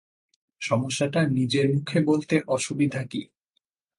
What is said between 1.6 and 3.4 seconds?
মুখে বলতে অসুবিধা কী?